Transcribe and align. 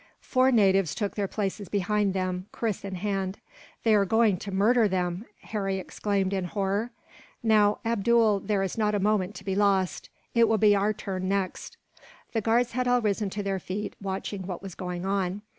Four 0.21 0.51
natives 0.51 0.95
took 0.95 1.13
their 1.15 1.27
places 1.27 1.69
behind 1.69 2.15
them, 2.15 2.47
kris 2.51 2.83
in 2.83 2.95
hand. 2.95 3.37
"They 3.83 3.93
are 3.93 4.03
going 4.03 4.37
to 4.37 4.51
murder 4.51 4.87
them!" 4.87 5.25
Harry 5.43 5.77
exclaimed, 5.77 6.33
in 6.33 6.45
horror. 6.45 6.89
"Now, 7.43 7.77
Abdool, 7.85 8.39
there 8.39 8.63
is 8.63 8.79
not 8.79 8.95
a 8.95 8.99
moment 8.99 9.35
to 9.35 9.43
be 9.45 9.53
lost; 9.53 10.09
it 10.33 10.47
will 10.47 10.57
be 10.57 10.75
our 10.75 10.91
turn, 10.91 11.29
next." 11.29 11.77
Their 12.33 12.41
guards 12.41 12.71
had 12.71 12.87
all 12.87 12.99
risen 12.99 13.29
to 13.29 13.43
their 13.43 13.59
feet, 13.59 13.95
watching 14.01 14.47
what 14.47 14.63
was 14.63 14.73
going 14.73 15.05
on. 15.05 15.43